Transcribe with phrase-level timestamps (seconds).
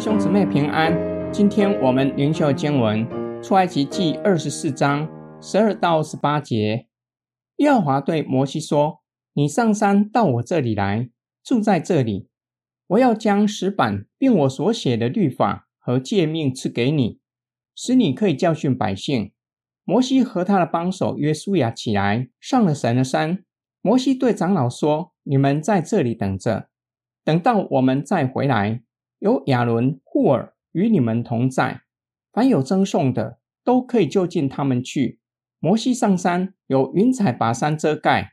[0.00, 1.30] 兄姊妹平安。
[1.30, 3.06] 今天我们灵修经文
[3.42, 5.06] 出埃及记二十四章
[5.42, 6.86] 十二到十八节。
[7.56, 9.02] 耶和华对摩西说
[9.34, 11.10] ：“你上山到我这里来，
[11.44, 12.30] 住在这里。
[12.86, 17.20] 我要将石板并我所写的律法和诫命赐给你，
[17.76, 19.32] 使你可以教训百姓。”
[19.84, 23.44] 摩西和他的帮手约书亚起来，上了神的山。
[23.82, 26.70] 摩西对长老说：“你们在这里等着，
[27.22, 28.82] 等到我们再回来，
[29.20, 31.82] 有亚伦、户珥与你们同在。
[32.32, 35.20] 凡有争讼的，都可以就近他们去。”
[35.62, 38.32] 摩西上山，有云彩把山遮盖。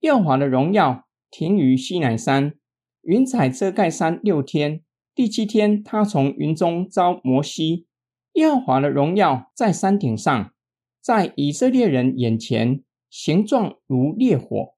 [0.00, 2.54] 耀华的荣耀停于西乃山，
[3.00, 4.82] 云彩遮盖山六天。
[5.14, 7.86] 第七天，他从云中召摩西。
[8.34, 10.52] 耀华的荣耀在山顶上。
[11.00, 14.74] 在以色列人眼前，形状如烈火。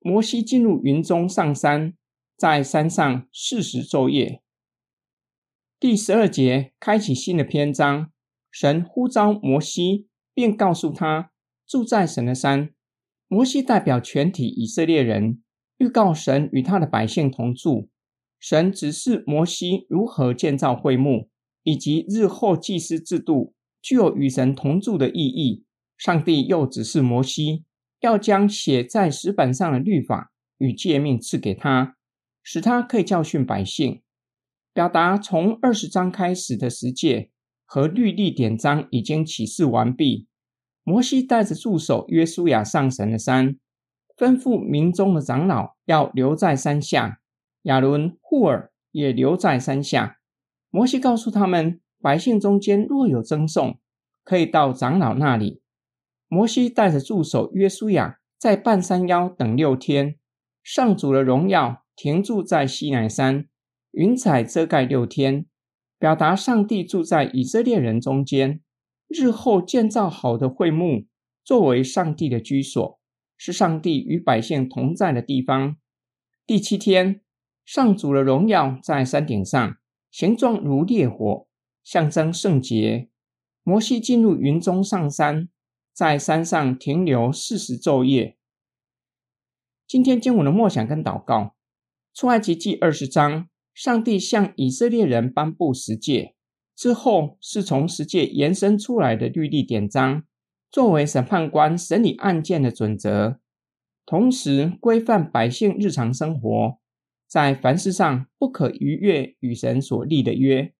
[0.00, 1.94] 摩西进入云中上山，
[2.36, 4.42] 在山上四十昼夜。
[5.78, 8.10] 第十二节开启新的篇章，
[8.50, 11.32] 神呼召摩西，并告诉他
[11.66, 12.70] 住在神的山。
[13.28, 15.42] 摩西代表全体以色列人，
[15.76, 17.90] 预告神与他的百姓同住。
[18.40, 21.28] 神指示摩西如何建造会幕，
[21.62, 23.52] 以及日后祭司制度
[23.82, 25.66] 具有与神同住的意义。
[25.98, 27.66] 上帝又指示摩西，
[28.00, 31.98] 要将写在石板上的律法与诫命赐给他，
[32.42, 34.00] 使他可以教训百姓。
[34.76, 37.30] 表达从二十章开始的十诫
[37.64, 40.28] 和律例典章已经启示完毕。
[40.84, 43.56] 摩西带着助手约书亚上神的山，
[44.18, 47.20] 吩咐民中的长老要留在山下，
[47.62, 50.18] 亚伦、户珥也留在山下。
[50.68, 53.80] 摩西告诉他们，百姓中间若有争讼，
[54.24, 55.62] 可以到长老那里。
[56.28, 60.16] 摩西带着助手约书亚在半山腰等六天，
[60.62, 63.48] 上主的荣耀停驻在西乃山，
[63.96, 65.46] 云彩遮盖六天，
[65.98, 68.60] 表达上帝住在以色列人中间。
[69.08, 71.06] 日后建造好的会幕，
[71.42, 73.00] 作为上帝的居所，
[73.38, 75.78] 是上帝与百姓同在的地方。
[76.46, 77.22] 第七天，
[77.64, 79.78] 上主的荣耀在山顶上，
[80.10, 81.48] 形状如烈火，
[81.82, 83.08] 象征圣洁。
[83.62, 85.48] 摩西进入云中上山。
[85.94, 88.36] 在山上停留四十昼夜。
[89.86, 91.56] 今天经文的默想跟祷告，
[92.12, 96.34] 出埃及记二十章，上帝向以色列人颁布十诫
[96.74, 100.24] 之后，是从十诫延伸出来的律例典章，
[100.70, 103.38] 作为审判官审理案件的准则，
[104.06, 106.78] 同时规范百姓日常生活，
[107.28, 110.72] 在凡事上不可逾越与神所立的约，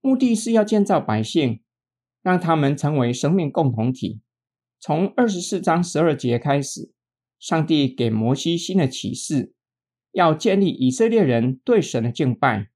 [0.00, 1.60] 目的是要建造百姓，
[2.22, 4.22] 让他们成为生命共同体。
[4.78, 6.90] 从二十四章十二节开始，
[7.38, 9.52] 上帝给摩西新的启示，
[10.12, 12.68] 要建立以色列人对神的敬拜。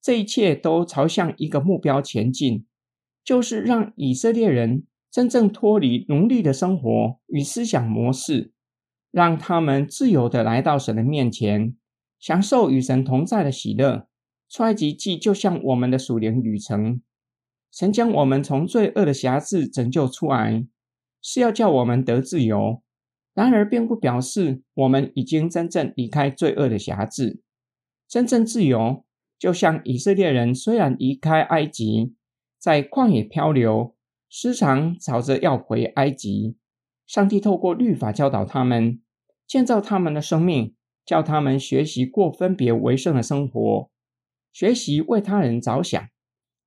[0.00, 2.66] 这一切都朝向一个目标前进，
[3.24, 8.52] 就是让以色列人真正脱离奴隶的生活与思想模式，
[9.10, 11.76] 让他们自由地来到神的面前，
[12.18, 14.08] 享受与神同在的喜乐。
[14.48, 17.00] 出埃及记就像我们的属灵旅程，
[17.72, 20.66] 神将我们从罪恶的辖制拯救出来。
[21.22, 22.82] 是要叫我们得自由，
[23.34, 27.40] 然而并不表示我们已经真正离开罪恶的辖制。
[28.08, 29.04] 真正自由，
[29.38, 32.14] 就像以色列人虽然离开埃及，
[32.58, 33.94] 在旷野漂流，
[34.28, 36.56] 时常吵着要回埃及。
[37.06, 39.00] 上帝透过律法教导他们，
[39.46, 43.90] 建造他们的生命，叫他们学习过分别为圣的生活，
[44.52, 46.08] 学习为他人着想。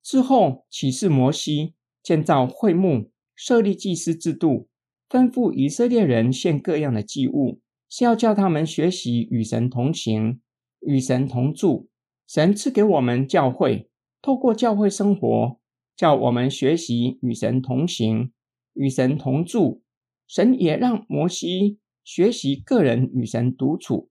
[0.04, 3.12] 之后启示摩西建造会幕。
[3.38, 4.70] 设立祭司制度，
[5.10, 10.42] 吩咐以色列人献各样的祭物，是要叫他们学习与神同行、
[10.82, 11.90] 与神同住。
[12.28, 13.90] 神赐给我们教会，
[14.22, 15.60] 透过教会生活，
[15.96, 18.34] 叫我们学习与神同行、
[18.74, 19.84] 与神同住。
[20.28, 24.10] 神也让摩西学习个人与神独处，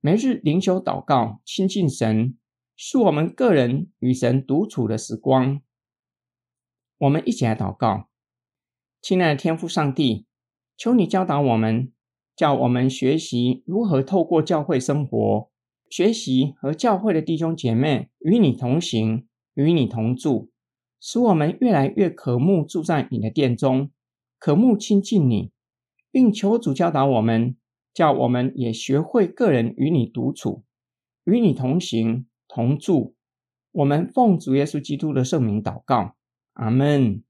[0.00, 2.38] 每日灵修祷告、亲近神，
[2.76, 5.60] 是我们个人与神独处的时光。
[6.98, 8.08] 我们一起来祷告。
[9.02, 10.26] 亲爱的天父上帝，
[10.78, 11.92] 求你教导我们，
[12.36, 15.50] 叫我们学习如何透过教会生活，
[15.90, 20.50] 学习和教会的弟兄姐妹与你同行，与你同住，
[21.00, 23.90] 使我们越来越渴慕住在你的殿中，
[24.38, 25.50] 渴慕亲近你，
[26.12, 27.56] 并求主教导我们，
[27.92, 30.62] 叫我们也学会个人与你独处，
[31.24, 33.16] 与你同行同住。
[33.72, 36.14] 我们奉主耶稣基督的圣名祷告，
[36.52, 37.24] 阿门。